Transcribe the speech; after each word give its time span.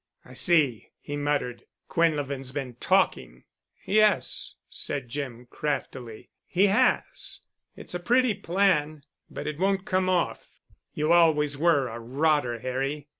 "I 0.25 0.33
see," 0.33 0.89
he 0.99 1.15
muttered, 1.15 1.65
"Quinlevin's 1.87 2.51
been 2.51 2.73
talking." 2.79 3.43
"Yes," 3.85 4.55
said 4.67 5.09
Jim 5.09 5.45
craftily, 5.51 6.31
"he 6.47 6.69
has. 6.73 7.41
It's 7.75 7.93
a 7.93 7.99
pretty 7.99 8.33
plan, 8.33 9.03
but 9.29 9.45
it 9.45 9.59
won't 9.59 9.85
come 9.85 10.09
off. 10.09 10.49
You 10.95 11.13
always 11.13 11.55
were 11.55 11.87
a 11.87 11.99
rotter, 11.99 12.57
Harry. 12.61 13.09